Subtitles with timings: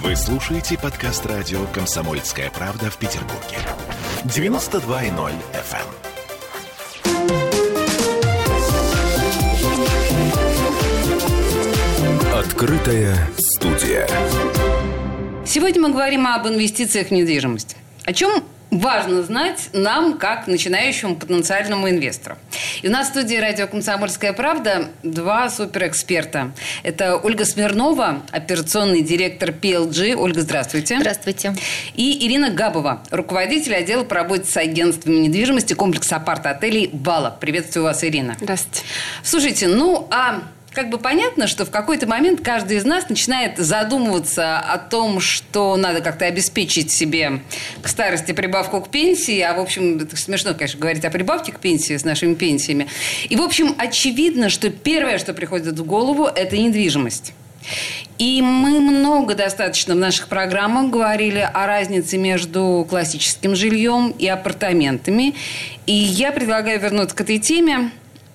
[0.00, 3.58] Вы слушаете подкаст радио «Комсомольская правда» в Петербурге.
[4.24, 5.86] 92.0 FM.
[12.34, 14.08] Открытая студия.
[15.44, 17.76] Сегодня мы говорим об инвестициях в недвижимость.
[18.04, 22.36] О чем важно знать нам, как начинающему потенциальному инвестору.
[22.82, 26.50] И у нас в студии радио «Комсомольская правда» два суперэксперта.
[26.82, 30.16] Это Ольга Смирнова, операционный директор PLG.
[30.16, 30.98] Ольга, здравствуйте.
[30.98, 31.54] Здравствуйте.
[31.94, 37.36] И Ирина Габова, руководитель отдела по работе с агентствами недвижимости комплекса апарт-отелей «Бала».
[37.40, 38.36] Приветствую вас, Ирина.
[38.40, 38.82] Здравствуйте.
[39.22, 44.58] Слушайте, ну а как бы понятно, что в какой-то момент каждый из нас начинает задумываться
[44.58, 47.42] о том, что надо как-то обеспечить себе
[47.82, 49.40] к старости прибавку к пенсии.
[49.40, 52.88] А, в общем, это смешно, конечно, говорить о прибавке к пенсии с нашими пенсиями.
[53.28, 57.34] И, в общем, очевидно, что первое, что приходит в голову, это недвижимость.
[58.18, 65.34] И мы много достаточно в наших программах говорили о разнице между классическим жильем и апартаментами.
[65.86, 67.90] И я предлагаю вернуться к этой теме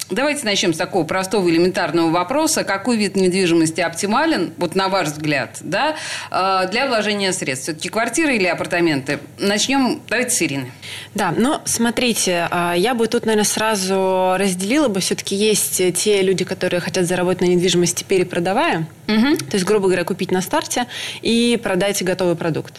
[0.10, 2.64] Давайте начнем с такого простого элементарного вопроса.
[2.64, 5.98] Какой вид недвижимости оптимален, вот на ваш взгляд, да,
[6.32, 7.66] э, для вложения средств?
[7.66, 9.20] Все-таки квартиры или апартаменты?
[9.38, 10.72] Начнем, давайте с Ирины.
[11.14, 15.02] Да, но смотрите, э, я бы тут, наверное, сразу разделила бы.
[15.02, 18.88] Все-таки есть те люди, которые хотят заработать на недвижимости, перепродавая.
[19.10, 19.38] Угу.
[19.38, 20.86] То есть, грубо говоря, купить на старте
[21.22, 22.76] и продать готовый продукт.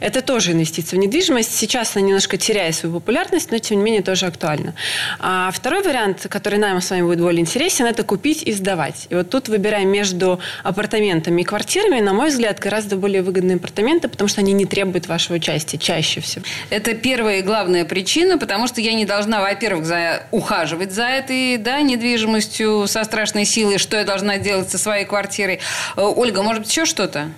[0.00, 1.54] Это тоже инвестиция в недвижимость.
[1.54, 4.74] Сейчас она немножко теряет свою популярность, но тем не менее тоже актуальна.
[5.18, 9.06] А второй вариант, который нам с вами будет более интересен, это купить и сдавать.
[9.10, 14.08] И вот тут выбираем между апартаментами и квартирами, на мой взгляд, гораздо более выгодные апартаменты,
[14.08, 16.44] потому что они не требуют вашего участия чаще всего.
[16.70, 20.22] Это первая и главная причина, потому что я не должна, во-первых, за...
[20.30, 25.60] ухаживать за этой да, недвижимостью со страшной силой, что я должна делать со своей квартирой.
[25.96, 27.30] Э, Ольга, может быть, еще что-то?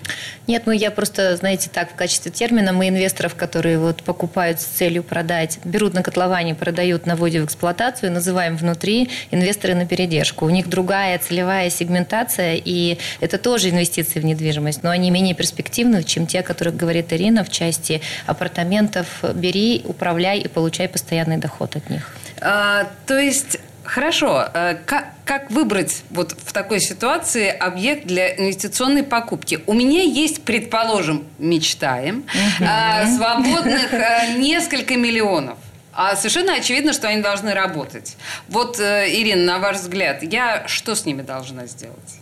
[0.47, 4.64] Нет, ну я просто, знаете, так, в качестве термина мы инвесторов, которые вот покупают с
[4.64, 10.47] целью продать, берут на котловане, продают, наводят в эксплуатацию, называем внутри инвесторы на передержку.
[10.47, 16.03] У них другая целевая сегментация, и это тоже инвестиции в недвижимость, но они менее перспективны,
[16.03, 19.06] чем те, о которых говорит Ирина в части апартаментов.
[19.34, 22.15] Бери, управляй и получай постоянный доход от них.
[22.41, 24.48] А, то есть Хорошо.
[24.54, 29.60] Э, как, как выбрать вот в такой ситуации объект для инвестиционной покупки?
[29.66, 33.16] У меня есть, предположим, мечтаем, угу.
[33.16, 35.59] свободных э, несколько миллионов.
[35.94, 38.16] А совершенно очевидно, что они должны работать.
[38.48, 42.22] Вот, Ирина, на ваш взгляд, я что с ними должна сделать?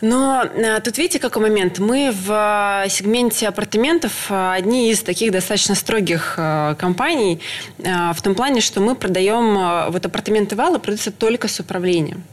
[0.00, 1.78] Но а, тут видите, какой момент.
[1.78, 6.34] Мы в а, сегменте апартаментов а, одни из таких достаточно строгих
[6.78, 7.40] компаний
[7.78, 12.24] в том плане, что мы продаем вот апартаменты вала продаются только с управлением.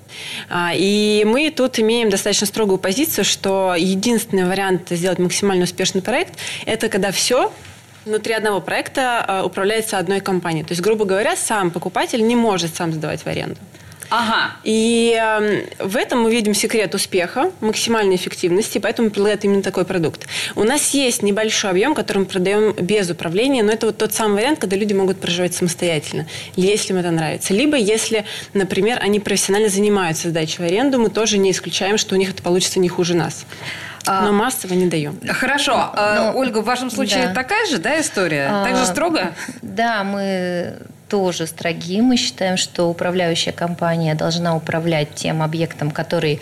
[0.76, 6.90] И мы тут имеем достаточно строгую позицию, что единственный вариант сделать максимально успешный проект– это
[6.90, 7.52] когда все
[8.06, 10.64] внутри одного проекта управляется одной компанией.
[10.64, 13.58] То есть, грубо говоря, сам покупатель не может сам сдавать в аренду.
[14.10, 14.52] Ага.
[14.64, 20.28] И э, в этом мы видим секрет успеха, максимальной эффективности, поэтому предлагают именно такой продукт.
[20.56, 24.36] У нас есть небольшой объем, который мы продаем без управления, но это вот тот самый
[24.36, 27.54] вариант, когда люди могут проживать самостоятельно, если им это нравится.
[27.54, 32.18] Либо если, например, они профессионально занимаются сдачей в аренду, мы тоже не исключаем, что у
[32.18, 33.46] них это получится не хуже нас.
[34.06, 35.18] А, но массово не даем.
[35.30, 35.92] Хорошо.
[35.94, 37.34] А, но, Ольга, в вашем случае да.
[37.34, 38.50] такая же да, история?
[38.52, 39.34] А, так же строго?
[39.62, 40.78] Да, мы
[41.10, 42.02] тоже строги.
[42.02, 46.40] Мы считаем, что управляющая компания должна управлять тем объектом, который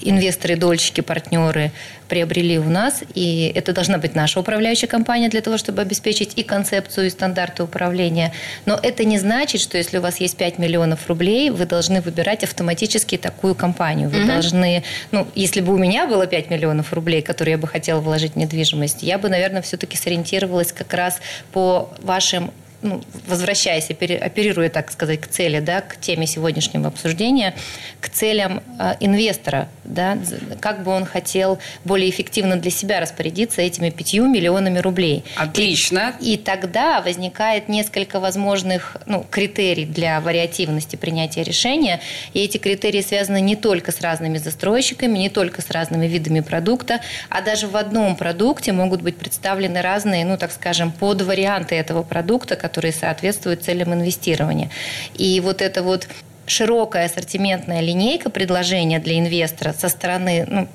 [0.00, 1.72] инвесторы, дольщики, партнеры
[2.08, 3.02] приобрели у нас.
[3.14, 7.62] И это должна быть наша управляющая компания для того, чтобы обеспечить и концепцию, и стандарты
[7.62, 8.32] управления.
[8.66, 12.44] Но это не значит, что если у вас есть 5 миллионов рублей, вы должны выбирать
[12.44, 14.08] автоматически такую компанию.
[14.08, 14.28] Вы угу.
[14.28, 18.34] должны, ну, если бы у меня было 5 миллионов рублей, которые я бы хотела вложить
[18.34, 21.20] в недвижимость, я бы, наверное, все-таки сориентировалась как раз
[21.52, 22.52] по вашим
[22.84, 27.54] ну, возвращаясь, оперируя, так сказать, к цели, да, к теме сегодняшнего обсуждения,
[28.00, 30.18] к целям э, инвестора, да,
[30.60, 35.24] как бы он хотел более эффективно для себя распорядиться этими пятью миллионами рублей.
[35.36, 36.14] Отлично.
[36.20, 42.00] И, и тогда возникает несколько возможных ну, критерий для вариативности принятия решения.
[42.34, 47.00] И эти критерии связаны не только с разными застройщиками, не только с разными видами продукта,
[47.30, 52.56] а даже в одном продукте могут быть представлены разные, ну, так скажем, подварианты этого продукта,
[52.74, 54.68] которые соответствуют целям инвестирования.
[55.14, 56.08] И вот это вот
[56.44, 60.68] широкая ассортиментная линейка предложения для инвестора со стороны ну,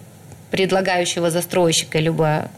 [0.51, 2.49] предлагающего застройщика, либо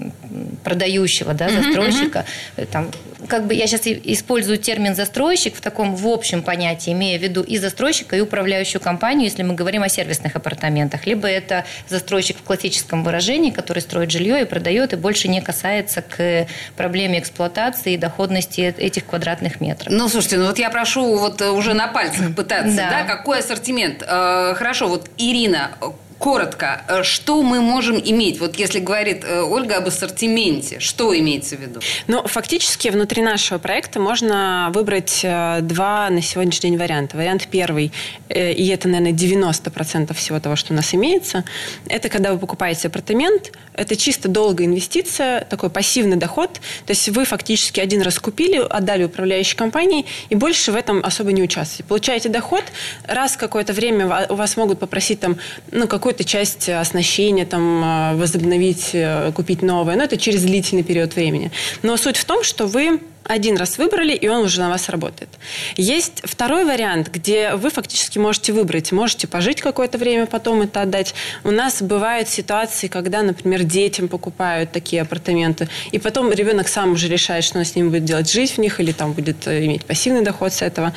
[0.64, 2.26] продающего да, застройщика,
[2.58, 2.66] mm-hmm.
[2.68, 2.92] там,
[3.28, 7.42] как бы я сейчас использую термин застройщик в таком в общем понятии, имея в виду
[7.42, 11.06] и застройщика, и управляющую компанию, если мы говорим о сервисных апартаментах.
[11.06, 16.02] Либо это застройщик в классическом выражении, который строит жилье и продает, и больше не касается
[16.02, 19.92] к проблеме эксплуатации и доходности этих квадратных метров.
[19.92, 24.04] Ну, слушайте, ну вот я прошу вот уже на пальцах пытаться, да, да какой ассортимент?
[24.08, 25.72] Э, хорошо, вот Ирина,
[26.22, 28.40] коротко, э, что мы можем иметь?
[28.40, 31.80] Вот если говорит э, Ольга об ассортименте, что имеется в виду?
[32.06, 37.18] Ну, фактически внутри нашего проекта можно выбрать э, два на сегодняшний день варианта.
[37.18, 37.92] Вариант первый,
[38.30, 41.44] и это, наверное, 90% всего того, что у нас имеется,
[41.88, 46.62] это когда вы покупаете апартамент, это чисто долгая инвестиция, такой пассивный доход.
[46.86, 51.32] То есть вы фактически один раз купили, отдали управляющей компании, и больше в этом особо
[51.32, 51.84] не участвуете.
[51.86, 52.64] Получаете доход,
[53.08, 55.38] раз какое-то время у вас могут попросить там,
[55.72, 59.96] ну, какой какую-то часть оснащения там а, возобновить, э, купить новое.
[59.96, 61.52] Но это через длительный период времени.
[61.84, 65.30] Но суть в том, что вы один раз выбрали, и он уже на вас работает.
[65.78, 68.92] Есть второй вариант, где вы фактически можете выбрать.
[68.92, 71.14] Можете пожить какое-то время, потом это отдать.
[71.44, 77.08] У нас бывают ситуации, когда, например, детям покупают такие апартаменты, и потом ребенок сам уже
[77.08, 79.86] решает, что он с ним будет делать, жить в них или там будет э, иметь
[79.86, 80.94] пассивный доход с этого.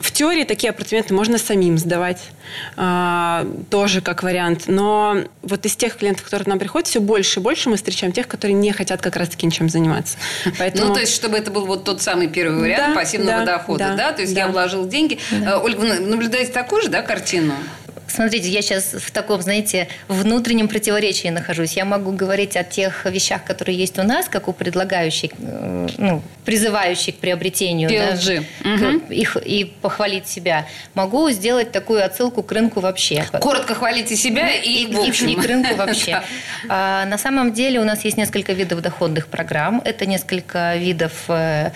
[0.00, 2.22] В теории такие апартаменты можно самим сдавать,
[2.76, 4.64] а, тоже как вариант.
[4.66, 8.10] Но вот из тех клиентов, которые к нам приходят, все больше и больше мы встречаем
[8.10, 10.16] тех, которые не хотят как раз-таки ничем заниматься.
[10.58, 10.88] Поэтому...
[10.88, 13.88] Ну, то есть, чтобы это был вот тот самый первый вариант да, пассивного да, дохода,
[13.90, 14.12] да, да?
[14.12, 14.40] То есть, да.
[14.40, 15.18] я вложил деньги.
[15.30, 15.58] Да.
[15.58, 17.52] Ольга, вы наблюдаете такую же, да, картину?
[18.10, 21.72] Смотрите, я сейчас в таком, знаете, внутреннем противоречии нахожусь.
[21.72, 26.22] Я могу говорить о тех вещах, которые есть у нас, как у предлагающих, э, ну,
[26.44, 28.44] призывающих к приобретению PLG.
[28.62, 29.12] Да, угу.
[29.12, 30.66] их, и похвалить себя.
[30.94, 33.26] Могу сделать такую отсылку к рынку вообще.
[33.40, 35.28] Коротко хвалите себя и, и, в общем.
[35.28, 36.22] и, и к рынку вообще.
[36.68, 39.80] а, на самом деле у нас есть несколько видов доходных программ.
[39.84, 41.70] Это несколько видов Э,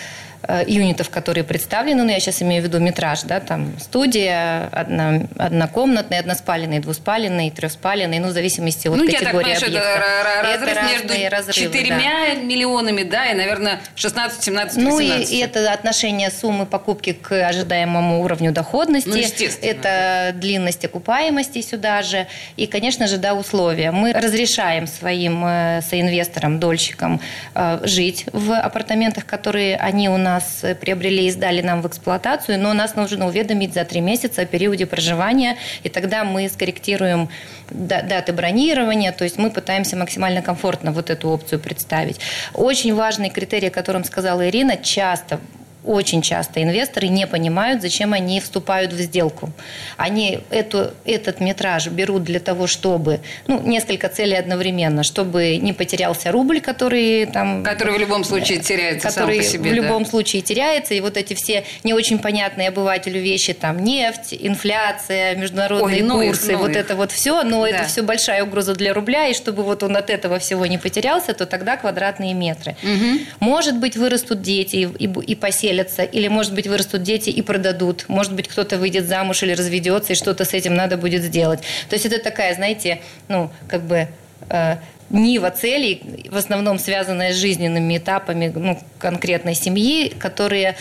[0.67, 6.19] юнитов, которые представлены, ну, я сейчас имею в виду метраж, да, там студия, одна, однокомнатный,
[6.19, 10.49] односпаленный, двуспаленный, трехспаленный, ну, в зависимости от ну, категории я так понимаю, объекта.
[10.49, 12.41] Это разрыв между разрывы, четырьмя да.
[12.41, 14.77] миллионами, да, и, наверное, 16, 17, 18.
[14.77, 19.09] Ну, и, и это отношение суммы покупки к ожидаемому уровню доходности.
[19.09, 19.69] Ну.
[19.69, 22.27] Это длинность окупаемости сюда же.
[22.57, 23.91] И, конечно же, да, условия.
[23.91, 27.21] Мы разрешаем своим э, соинвесторам, дольщикам
[27.55, 32.59] э, жить в апартаментах, которые они у нас нас приобрели и сдали нам в эксплуатацию,
[32.59, 37.29] но нас нужно уведомить за три месяца о периоде проживания, и тогда мы скорректируем
[37.71, 42.21] даты бронирования, то есть мы пытаемся максимально комфортно вот эту опцию представить.
[42.53, 45.41] Очень важный критерий, о котором сказала Ирина, часто
[45.85, 49.53] очень часто инвесторы не понимают, зачем они вступают в сделку.
[49.97, 56.33] Они эту, этот метраж берут для того, чтобы, ну, несколько целей одновременно, чтобы не потерялся
[56.33, 57.63] рубль, который там...
[57.63, 60.11] Который в любом случае теряется который сам по себе, в любом да?
[60.11, 66.03] случае теряется, и вот эти все не очень понятные обывателю вещи, там, нефть, инфляция, международные
[66.03, 67.69] Ой, ну курсы, ну вот это вот все, но да.
[67.69, 71.35] это все большая угроза для рубля, и чтобы вот он от этого всего не потерялся,
[71.35, 72.77] то тогда квадратные метры.
[72.83, 73.21] Угу.
[73.41, 77.43] Может быть, вырастут дети и, и, и поселят поселятся, или, может быть, вырастут дети и
[77.43, 78.05] продадут.
[78.09, 81.61] Может быть, кто-то выйдет замуж или разведется, и что-то с этим надо будет сделать.
[81.89, 84.09] То есть это такая, знаете, ну, как бы
[84.51, 84.77] э,
[85.15, 90.77] нива целей, в основном связанная с жизненными этапами ну, конкретной семьи, которые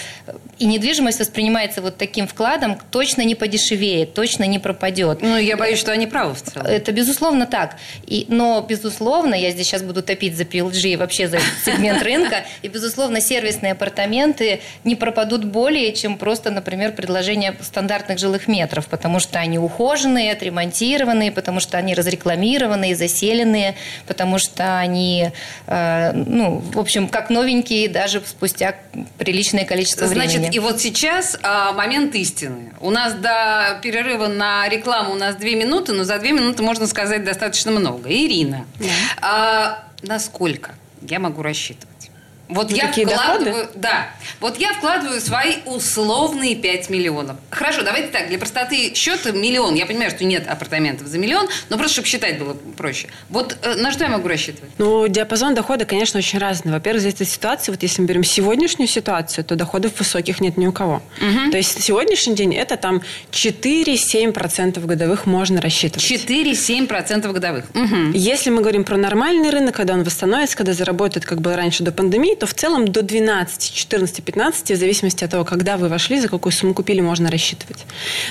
[0.59, 5.21] и недвижимость воспринимается вот таким вкладом, точно не подешевеет, точно не пропадет.
[5.21, 6.65] Ну, я боюсь, что они правы в целом.
[6.65, 7.75] Это безусловно так.
[8.05, 12.45] И, но, безусловно, я здесь сейчас буду топить за PLG и вообще за сегмент рынка,
[12.61, 19.19] и, безусловно, сервисные апартаменты не пропадут более, чем просто, например, предложение стандартных жилых метров, потому
[19.19, 23.75] что они ухоженные, отремонтированные, потому что они разрекламированные, заселенные,
[24.07, 25.31] потому что они,
[25.67, 28.75] э, ну, в общем, как новенькие даже спустя
[29.17, 30.55] приличное количество Значит, времени.
[30.55, 32.73] и вот сейчас а, момент истины.
[32.79, 36.87] У нас до перерыва на рекламу у нас две минуты, но за две минуты можно
[36.87, 38.09] сказать достаточно много.
[38.09, 38.85] Ирина, да.
[39.21, 42.11] а, насколько я могу рассчитывать?
[42.49, 43.69] Вот ну, я вкладываю, доходы?
[43.75, 44.09] да,
[44.41, 47.37] вот я вкладываю свои условные 5 миллионов.
[47.49, 49.75] Хорошо, давайте так, для простоты счета миллион.
[49.75, 53.07] Я понимаю, что нет апартаментов за миллион, но просто чтобы считать было проще.
[53.29, 54.71] Вот э, на что я могу рассчитывать?
[54.77, 56.73] Ну, диапазон дохода, конечно, очень разный.
[56.73, 57.71] Во-первых, зависит от ситуации.
[57.71, 61.01] Вот если мы берем сегодняшнюю ситуацию, то доходов высоких нет ни у кого.
[61.21, 61.51] Угу.
[61.51, 66.03] То есть сегодняшний день это там 4-7% годовых можно рассчитывать.
[66.03, 67.65] 4-7% годовых.
[67.73, 68.11] Угу.
[68.13, 71.93] Если мы говорим про нормальный рынок, когда он восстановится, когда заработает, как было раньше до
[71.93, 76.19] пандемии, то в целом до 12, 14, 15, в зависимости от того, когда вы вошли,
[76.19, 77.85] за какую сумму купили, можно рассчитывать.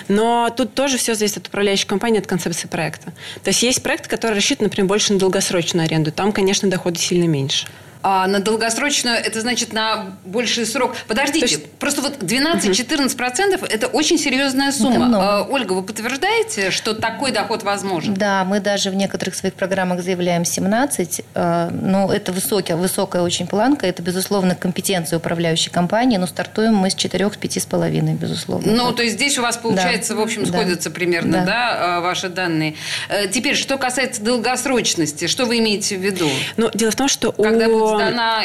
[0.09, 3.13] Но тут тоже все зависит от управляющей компании, от концепции проекта.
[3.43, 6.13] То есть есть проекты, которые рассчитаны, например, больше на долгосрочную аренду.
[6.13, 7.67] Там, конечно, доходы сильно меньше.
[8.03, 10.97] А на долгосрочную это значит на больший срок.
[11.07, 11.71] Подождите, есть...
[11.73, 13.67] просто вот 12-14% угу.
[13.67, 15.09] это очень серьезная сумма.
[15.15, 18.15] А, Ольга, вы подтверждаете, что такой доход возможен?
[18.15, 23.47] Да, мы даже в некоторых своих программах заявляем 17, а, но это высокая, высокая очень
[23.47, 28.73] планка, это, безусловно, компетенция управляющей компании, но стартуем мы с 4-5,5, безусловно.
[28.73, 30.21] Ну, то есть здесь у вас, получается, да.
[30.21, 30.95] в общем, сходятся да.
[30.95, 31.45] примерно, да.
[31.45, 32.75] да, ваши данные.
[33.09, 36.29] Э, теперь, что касается долгосрочности, что вы имеете в виду?
[36.57, 37.92] Ну, дело в том, что Когда у...
[37.97, 38.45] сдана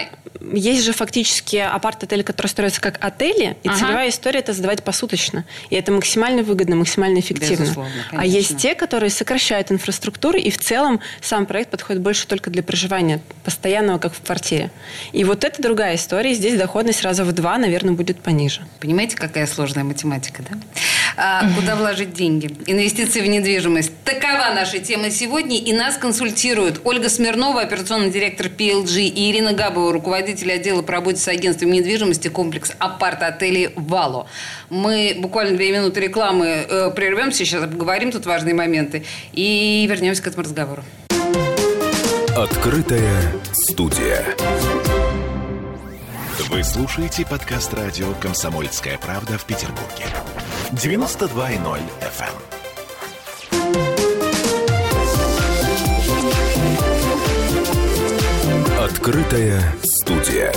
[0.54, 3.78] есть же фактически апарт-отели, которые строятся как отели, и ага.
[3.78, 5.46] целевая история– это сдавать посуточно.
[5.70, 7.64] И это максимально выгодно, максимально эффективно.
[7.64, 12.50] Безусловно, а есть те, которые сокращают инфраструктуру, и в целом сам проект подходит больше только
[12.50, 14.72] для проживания, постоянного, как в квартире.
[15.12, 16.34] И вот это другая история.
[16.34, 18.62] Здесь доходность раза в два, наверное, будет пониже.
[18.80, 20.58] Понимаете, какая сложная математика, да?
[21.20, 22.56] А, куда вложить деньги?
[22.68, 23.92] Инвестиции в недвижимость.
[24.06, 29.92] Такова наша тема сегодня, и нас консультируют Ольга Смирнова, операционный директор PLG, и Ирина Габова,
[29.92, 34.28] руководитель отдела по работе с агентством недвижимости комплекс апарт-отелей «Вало».
[34.70, 40.28] Мы буквально две минуты рекламы э, прервемся, сейчас обговорим тут важные моменты и вернемся к
[40.28, 40.84] этому разговору.
[42.36, 44.24] Открытая студия.
[46.50, 50.06] Вы слушаете подкаст радио «Комсомольская правда» в Петербурге.
[50.72, 52.32] 92.0 FM.
[58.72, 58.84] Эм.
[58.84, 60.54] Открытая студия.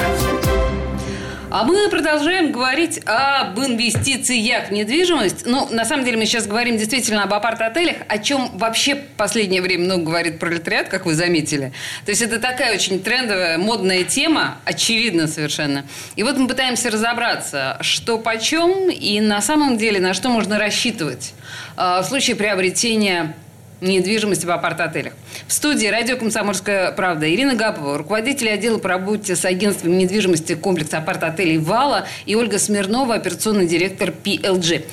[1.53, 5.47] А мы продолжаем говорить об инвестициях в недвижимость.
[5.47, 9.61] Ну, на самом деле, мы сейчас говорим действительно об апарт-отелях, о чем вообще в последнее
[9.61, 11.73] время много говорит пролетариат, как вы заметили.
[12.05, 15.85] То есть, это такая очень трендовая, модная тема, очевидно совершенно.
[16.15, 21.35] И вот мы пытаемся разобраться, что почем и на самом деле на что можно рассчитывать
[21.77, 23.35] э, в случае приобретения
[23.81, 25.15] недвижимости в апарт-отелях.
[25.47, 30.99] В студии радио «Комсомольская правда» Ирина Гапова, руководитель отдела по работе с агентством недвижимости комплекса
[30.99, 34.85] апарт-отелей «Вала» и Ольга Смирнова, операционный директор PLG.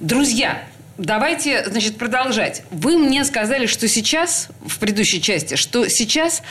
[0.00, 0.62] Друзья,
[0.98, 2.62] давайте, значит, продолжать.
[2.70, 6.42] Вы мне сказали, что сейчас, в предыдущей части, что сейчас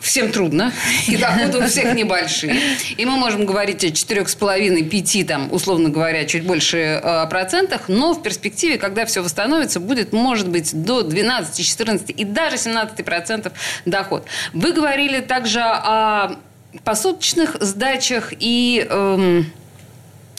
[0.00, 0.72] всем трудно,
[1.06, 2.56] и доходы у всех небольшие.
[2.96, 8.22] И мы можем говорить о 4,5-5, там, условно говоря, чуть больше э, процентах, но в
[8.22, 13.52] перспективе, когда все восстановится, будет, может быть, до 12, 14 и даже 17 процентов
[13.84, 14.24] доход.
[14.52, 16.36] Вы говорили также о
[16.84, 18.86] посуточных сдачах и...
[18.88, 19.52] Эм,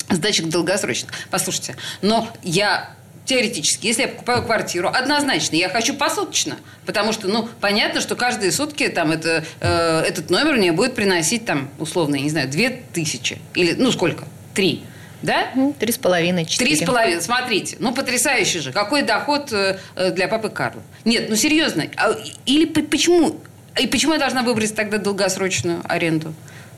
[0.10, 1.12] сдачах долгосрочных.
[1.32, 2.96] Послушайте, но я
[3.26, 6.58] теоретически, если я покупаю квартиру, однозначно я хочу посуточно.
[6.86, 11.46] Потому что, ну, понятно, что каждые сутки там это, э, этот номер мне будет приносить
[11.46, 13.40] там, условно, я не знаю, две тысячи.
[13.56, 14.26] Или, ну, сколько?
[14.54, 14.84] Три.
[15.22, 15.48] Да?
[15.80, 16.76] Три с половиной, четыре.
[16.76, 17.22] Три с половиной.
[17.22, 18.72] Смотрите, ну потрясающий же.
[18.72, 20.84] Какой доход э, э, для папы Карла?
[21.04, 21.86] Нет, ну серьезно.
[21.98, 22.16] А,
[22.46, 23.40] или почему?
[23.80, 26.34] И почему я должна выбрать тогда долгосрочную аренду?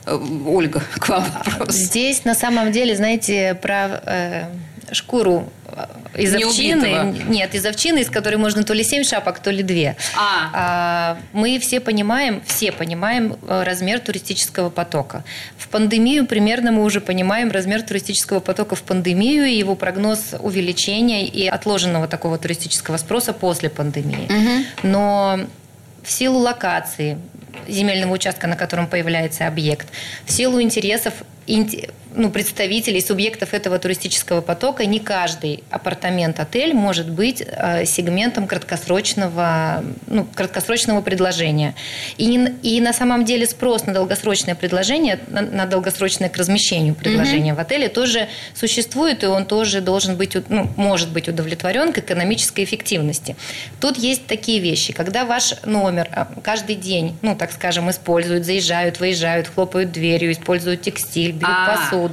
[0.06, 1.74] Ольга, к вам вопрос.
[1.74, 4.44] Здесь на самом деле, знаете, про э,
[4.92, 5.52] шкуру
[6.16, 7.14] из не овчины.
[7.28, 9.96] Нет, из овчины, из которой можно то ли семь шапок, то ли две.
[10.16, 10.50] А.
[10.52, 15.24] А, мы все понимаем, все понимаем э, размер туристического потока.
[15.56, 21.26] В пандемию примерно мы уже понимаем размер туристического потока в пандемию и его прогноз увеличения
[21.26, 24.26] и отложенного такого туристического спроса после пандемии.
[24.26, 24.88] Угу.
[24.88, 25.40] Но
[26.02, 27.18] в силу локации,
[27.68, 29.88] земельного участка, на котором появляется объект,
[30.24, 31.14] в силу интересов
[32.18, 40.26] ну, представителей, субъектов этого туристического потока, не каждый апартамент-отель может быть э, сегментом краткосрочного, ну,
[40.34, 41.76] краткосрочного предложения.
[42.16, 47.52] И, и на самом деле спрос на долгосрочное предложение, на, на долгосрочное к размещению предложения
[47.52, 47.56] mm-hmm.
[47.56, 52.64] в отеле тоже существует, и он тоже должен быть, ну, может быть удовлетворен к экономической
[52.64, 53.36] эффективности.
[53.80, 58.98] Тут есть такие вещи, когда ваш номер э, каждый день, ну, так скажем, используют, заезжают,
[58.98, 62.07] выезжают, хлопают дверью, используют текстиль, берут а посуду,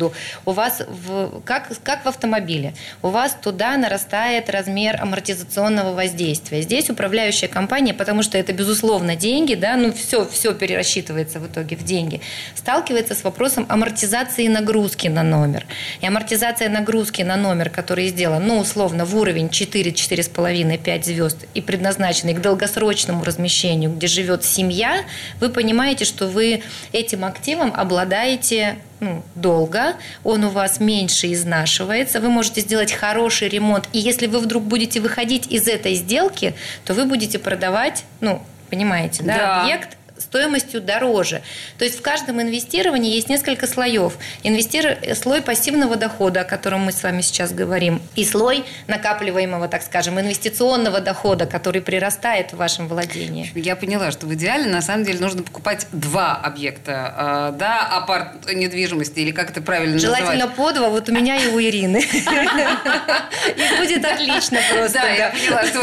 [0.45, 6.61] у вас в, как, как в автомобиле, у вас туда нарастает размер амортизационного воздействия.
[6.61, 11.75] Здесь управляющая компания, потому что это, безусловно, деньги, да, ну все, все перерасчитывается в итоге
[11.75, 12.21] в деньги,
[12.55, 15.65] сталкивается с вопросом амортизации нагрузки на номер.
[16.01, 21.45] И амортизация нагрузки на номер, который сделан, ну, условно, в уровень 4, 4,5, 5 звезд
[21.53, 25.03] и предназначенный к долгосрочному размещению, где живет семья,
[25.39, 32.29] вы понимаете, что вы этим активом обладаете ну, долго, он у вас меньше изнашивается, вы
[32.29, 37.05] можете сделать хороший ремонт, и если вы вдруг будете выходить из этой сделки, то вы
[37.05, 39.61] будете продавать, ну, понимаете, да, да.
[39.61, 41.41] объект стоимостью дороже.
[41.77, 44.17] То есть в каждом инвестировании есть несколько слоев.
[44.43, 44.97] Инвестир...
[45.15, 50.19] Слой пассивного дохода, о котором мы с вами сейчас говорим, и слой накапливаемого, так скажем,
[50.19, 53.51] инвестиционного дохода, который прирастает в вашем владении.
[53.55, 58.51] Я поняла, что в идеале на самом деле нужно покупать два объекта, э, да, апарт
[58.53, 60.55] недвижимости, или как это правильно Желательно называть?
[60.55, 61.97] по два, вот у меня и у Ирины.
[61.97, 64.99] И будет отлично просто.
[64.99, 65.81] Да, я поняла, что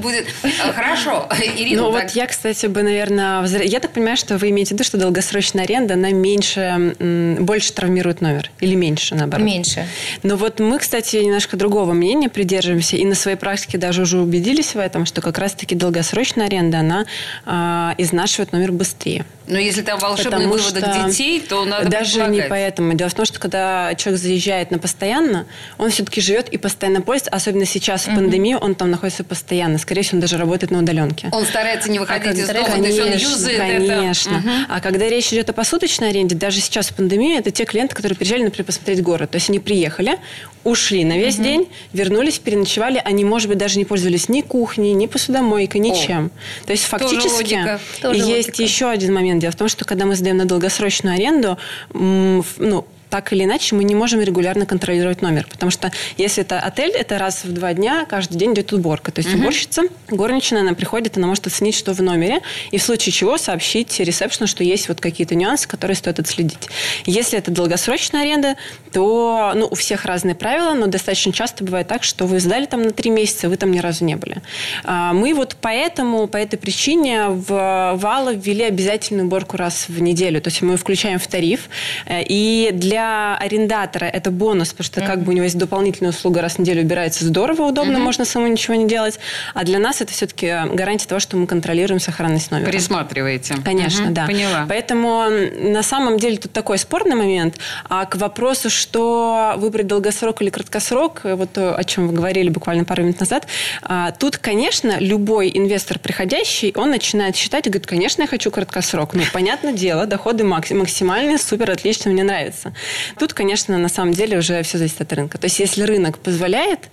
[0.00, 0.26] будет.
[0.42, 1.82] Э, хорошо, Ирина.
[1.82, 4.98] Ну вот я, кстати, бы, наверное, я так понимаю, что вы имеете в виду, что
[4.98, 6.94] долгосрочная аренда, она меньше,
[7.40, 9.44] больше травмирует номер или меньше, наоборот?
[9.44, 9.86] Меньше.
[10.22, 14.74] Но вот мы, кстати, немножко другого мнения придерживаемся и на своей практике даже уже убедились
[14.74, 17.06] в этом, что как раз-таки долгосрочная аренда, она
[17.46, 19.24] э, изнашивает номер быстрее.
[19.50, 22.94] Но если там волшебный Потому выводок что детей, то надо Даже не поэтому.
[22.94, 27.30] Дело в том, что когда человек заезжает на постоянно, он все-таки живет и постоянно пользуется,
[27.30, 29.78] особенно сейчас в пандемию, он там находится постоянно.
[29.78, 31.28] Скорее всего, он даже работает на удаленке.
[31.32, 34.42] Он старается не выходить а из дома, конечно, есть он юзает конечно.
[34.44, 34.66] это.
[34.68, 38.16] А когда речь идет о посуточной аренде, даже сейчас в пандемию, это те клиенты, которые
[38.16, 39.30] приезжали, например, посмотреть город.
[39.30, 40.18] То есть они приехали,
[40.64, 41.44] ушли на весь угу.
[41.44, 46.26] день, вернулись, переночевали, они, может быть, даже не пользовались ни кухней, ни посудомойкой, ничем.
[46.26, 48.62] О, То есть фактически Тоже есть логика.
[48.62, 49.40] еще один момент.
[49.40, 51.58] Дело в том, что когда мы сдаем на долгосрочную аренду,
[51.92, 55.46] ну, так или иначе мы не можем регулярно контролировать номер.
[55.50, 59.12] Потому что если это отель, это раз в два дня каждый день идет уборка.
[59.12, 59.42] То есть угу.
[59.42, 62.40] уборщица, горничная, она приходит, она может оценить, что в номере,
[62.70, 66.68] и в случае чего сообщить ресепшену, что есть вот какие-то нюансы, которые стоит отследить.
[67.04, 68.56] Если это долгосрочная аренда,
[68.92, 72.82] то ну, у всех разные правила, но достаточно часто бывает так, что вы сдали там
[72.82, 74.42] на три месяца, вы там ни разу не были.
[74.84, 80.40] А, мы вот поэтому, по этой причине в Вала ввели обязательную уборку раз в неделю.
[80.40, 81.68] То есть мы включаем в тариф.
[82.06, 85.06] Э, и для для арендатора это бонус, потому что mm-hmm.
[85.06, 88.00] как бы у него есть дополнительная услуга раз в неделю убирается здорово, удобно, mm-hmm.
[88.00, 89.18] можно самому ничего не делать.
[89.54, 92.70] А для нас это все-таки гарантия того, что мы контролируем сохранность номера.
[92.70, 93.54] Присматриваете.
[93.64, 94.10] Конечно, mm-hmm.
[94.12, 94.26] да.
[94.26, 94.66] Поняла.
[94.68, 97.56] Поэтому на самом деле тут такой спорный момент.
[97.88, 102.84] А к вопросу, что выбрать долгосрок или краткосрок, вот то, о чем вы говорили буквально
[102.84, 103.46] пару минут назад,
[103.82, 109.14] а, тут, конечно, любой инвестор приходящий, он начинает считать и говорит, конечно, я хочу краткосрок.
[109.14, 112.72] Ну, понятное дело, доходы максимальные, супер, отлично, мне нравится.
[113.18, 115.38] Тут, конечно, на самом деле уже все зависит от рынка.
[115.38, 116.88] То есть, если рынок позволяет,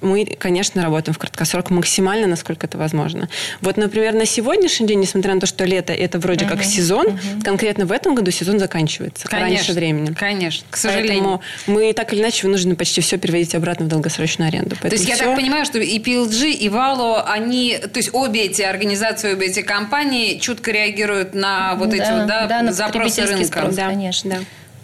[0.00, 3.28] мы, конечно, работаем в краткосрок максимально, насколько это возможно.
[3.60, 6.50] Вот, например, на сегодняшний день, несмотря на то, что лето это вроде uh-huh.
[6.50, 7.42] как сезон, uh-huh.
[7.42, 10.14] конкретно в этом году сезон заканчивается конечно, раньше времени.
[10.14, 11.40] Конечно, к сожалению.
[11.66, 14.76] Поэтому мы так или иначе вынуждены почти все переводить обратно в долгосрочную аренду.
[14.80, 15.12] Поэтому то есть все...
[15.12, 19.48] я так понимаю, что и PLG, и Valo, они, то есть обе эти организации, обе
[19.48, 23.46] эти компании чутко реагируют на вот да, эти вот, да, да, запросы рынка.
[23.46, 24.30] Спрос, да, конечно.
[24.30, 24.38] Да.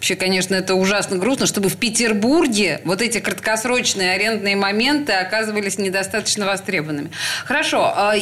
[0.05, 6.45] Вообще, конечно, это ужасно грустно, чтобы в Петербурге вот эти краткосрочные арендные моменты оказывались недостаточно
[6.45, 7.09] востребованными.
[7.43, 8.13] Хорошо, а,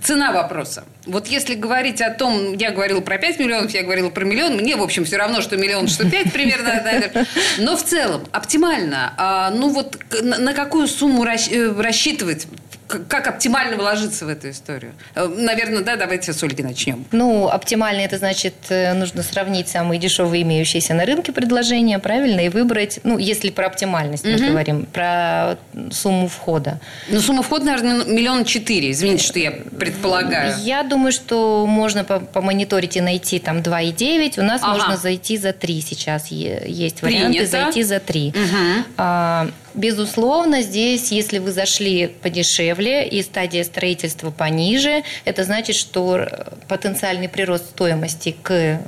[0.00, 0.84] цена вопроса.
[1.04, 4.76] Вот если говорить о том, я говорила про 5 миллионов, я говорила про миллион, мне,
[4.76, 7.26] в общем, все равно, что миллион, что 5 примерно.
[7.58, 12.46] Но в целом, оптимально, а, ну вот на какую сумму э, рассчитывать
[12.86, 14.92] как оптимально вложиться в эту историю?
[15.14, 17.04] Э, наверное, да, давайте с Ольги начнем.
[17.12, 22.48] Ну, оптимально это значит, э, нужно сравнить самые дешевые имеющиеся на рынке предложения, правильно, и
[22.48, 24.32] выбрать, ну, если про оптимальность угу.
[24.32, 25.58] мы говорим, про
[25.90, 26.80] сумму входа.
[27.08, 30.54] Ну, сумма входа, наверное, миллион четыре, извините, что я предполагаю.
[30.60, 34.74] Я думаю, что можно помониторить и найти там 2,9, у нас ага.
[34.74, 37.50] можно зайти за 3 сейчас, есть варианты Принято.
[37.50, 38.34] зайти за 3.
[38.36, 39.52] Угу.
[39.76, 46.26] Безусловно, здесь, если вы зашли подешевле и стадия строительства пониже, это значит, что
[46.66, 48.80] потенциальный прирост стоимости к,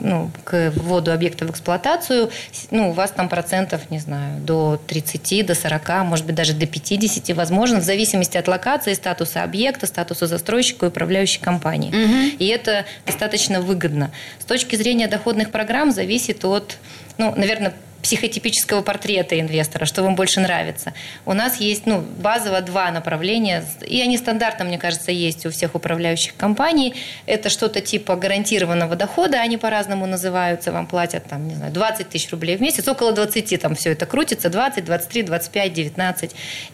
[0.00, 2.30] ну, к вводу объекта в эксплуатацию,
[2.70, 6.66] ну, у вас там процентов, не знаю, до 30, до 40, может быть, даже до
[6.66, 11.88] 50 возможно, в зависимости от локации, статуса объекта, статуса застройщика и управляющей компании.
[11.88, 12.36] Угу.
[12.38, 14.10] И это достаточно выгодно.
[14.38, 16.76] С точки зрения доходных программ зависит от,
[17.16, 20.94] ну, наверное, психотипического портрета инвестора, что вам больше нравится.
[21.26, 25.74] У нас есть ну, базово два направления, и они стандартно, мне кажется, есть у всех
[25.74, 26.94] управляющих компаний.
[27.26, 32.30] Это что-то типа гарантированного дохода, они по-разному называются, вам платят там, не знаю, 20 тысяч
[32.30, 36.30] рублей в месяц, около 20 там все это крутится, 20, 23, 25, 19.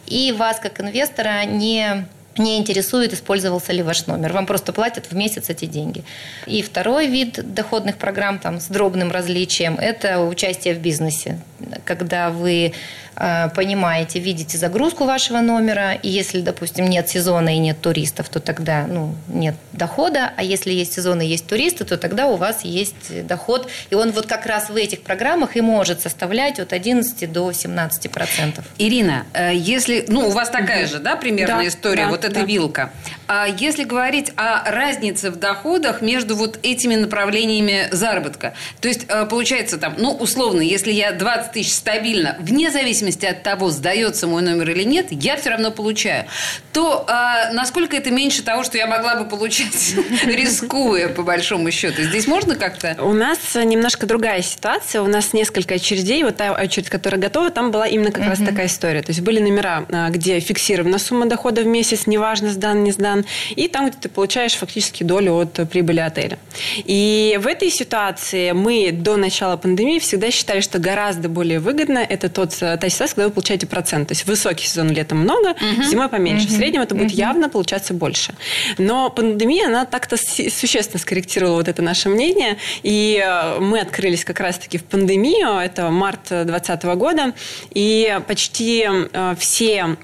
[0.07, 2.05] И вас как инвестора не
[2.37, 4.33] не интересует, использовался ли ваш номер.
[4.33, 6.03] Вам просто платят в месяц эти деньги.
[6.45, 11.39] И второй вид доходных программ там, с дробным различием– это участие в бизнесе.
[11.85, 12.73] Когда вы
[13.15, 18.85] понимаете, видите загрузку вашего номера, и если, допустим, нет сезона и нет туристов, то тогда
[18.87, 23.25] ну, нет дохода, а если есть сезон и есть туристы, то тогда у вас есть
[23.25, 27.51] доход, и он вот как раз в этих программах и может составлять от 11 до
[27.51, 28.65] 17 процентов.
[28.77, 32.25] Ирина, э, если, ну, у вас такая же, да, примерная да, история, да, вот вот
[32.25, 32.45] эта да.
[32.45, 32.91] вилка.
[33.27, 39.25] А если говорить о разнице в доходах между вот этими направлениями заработка, то есть э,
[39.25, 44.41] получается там, ну, условно, если я 20 тысяч стабильно, вне зависимости от того, сдается мой
[44.41, 46.25] номер или нет, я все равно получаю,
[46.73, 52.03] то э, насколько это меньше того, что я могла бы получать, рискуя, по большому счету?
[52.03, 52.95] Здесь можно как-то...
[52.99, 55.01] У нас немножко другая ситуация.
[55.01, 56.23] У нас несколько очередей.
[56.23, 59.01] Вот та очередь, которая готова, там была именно как раз такая история.
[59.01, 63.14] То есть были номера, а, где фиксирована сумма дохода в месяц, неважно, сдан, не сдан.
[63.55, 66.37] И там, где ты получаешь фактически долю от прибыли отеля.
[66.77, 72.29] И в этой ситуации мы до начала пандемии всегда считали, что гораздо более выгодно это
[72.29, 74.09] тот, та ситуация, когда вы получаете процент.
[74.09, 75.83] То есть высокий сезон летом много, угу.
[75.83, 76.45] зимой поменьше.
[76.47, 76.53] Угу.
[76.53, 77.17] В среднем это будет угу.
[77.17, 78.33] явно получаться больше.
[78.77, 82.57] Но пандемия, она так-то существенно скорректировала вот это наше мнение.
[82.83, 85.57] И э, мы открылись как раз-таки в пандемию.
[85.57, 87.33] Это март 2020 года.
[87.73, 89.97] И почти э, все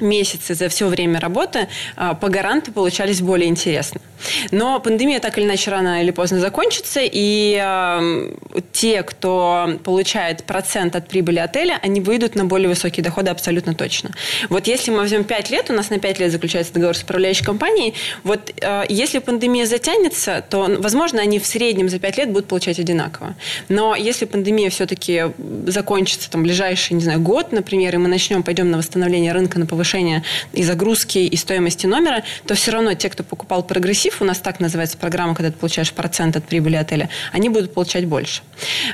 [0.00, 4.00] месяцы за все время работы а, по гаранту получались более интересны.
[4.50, 8.32] Но пандемия так или иначе рано или поздно закончится, и э,
[8.72, 14.10] те, кто получает процент от прибыли отеля, они выйдут на более высокие доходы абсолютно точно.
[14.48, 17.44] Вот если мы возьмем 5 лет, у нас на 5 лет заключается договор с управляющей
[17.44, 22.46] компанией, вот э, если пандемия затянется, то, возможно, они в среднем за 5 лет будут
[22.46, 23.34] получать одинаково.
[23.68, 25.24] Но если пандемия все-таки
[25.66, 29.66] закончится там ближайший, не знаю, год, например, и мы начнем, пойдем на восстановление рынка, на
[29.66, 34.38] повышение и загрузки, и стоимости номера, то все равно те, кто покупал прогрессив, у нас
[34.38, 38.42] так называется программа, когда ты получаешь процент от прибыли отеля, они будут получать больше.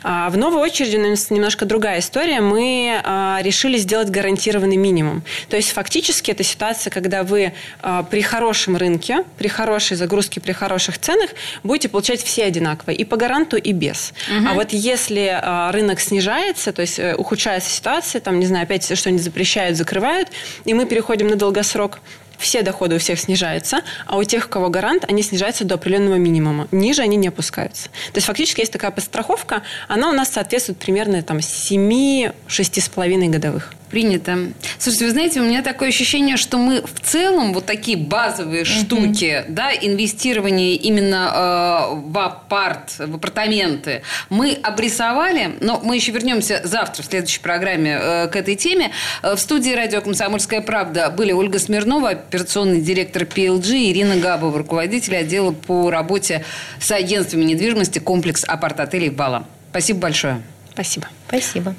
[0.03, 2.41] А в новой очереди у нас немножко другая история.
[2.41, 5.23] Мы а, решили сделать гарантированный минимум.
[5.49, 7.53] То есть фактически это ситуация, когда вы
[7.83, 11.31] а, при хорошем рынке, при хорошей загрузке, при хороших ценах
[11.63, 14.13] будете получать все одинаково, и по гаранту, и без.
[14.29, 14.49] Угу.
[14.49, 15.41] А вот если
[15.73, 20.29] рынок снижается, то есть э, ухудшается ситуация, там, не знаю, опять что-нибудь запрещают, закрывают,
[20.65, 22.01] и мы переходим на долгосрок,
[22.41, 26.17] все доходы у всех снижаются, а у тех, у кого гарант, они снижаются до определенного
[26.17, 26.67] минимума.
[26.73, 27.85] Ниже они не опускаются.
[28.13, 34.39] То есть фактически есть такая подстраховка, она у нас соответствует примерно там 7-6,5 годовых принято.
[34.79, 38.85] Слушайте, вы знаете, у меня такое ощущение, что мы в целом вот такие базовые mm-hmm.
[38.85, 46.61] штуки, да, инвестирование именно э, в апарт, в апартаменты, мы обрисовали, но мы еще вернемся
[46.65, 48.93] завтра в следующей программе э, к этой теме.
[49.23, 55.17] Э, в студии радио «Комсомольская правда» были Ольга Смирнова, операционный директор PLG, Ирина Габова, руководитель
[55.17, 56.45] отдела по работе
[56.81, 59.47] с агентствами недвижимости комплекс апарт-отелей «Бала».
[59.71, 60.43] Спасибо большое.
[60.73, 61.09] Спасибо.
[61.29, 61.75] Спасибо.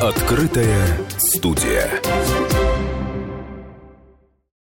[0.00, 1.88] Открытая студия.